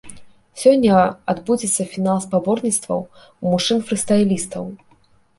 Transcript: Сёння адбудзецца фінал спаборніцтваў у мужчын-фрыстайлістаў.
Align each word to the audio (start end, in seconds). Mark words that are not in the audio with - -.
Сёння 0.61 0.93
адбудзецца 1.33 1.85
фінал 1.91 2.17
спаборніцтваў 2.25 3.03
у 3.43 3.51
мужчын-фрыстайлістаў. 3.51 4.63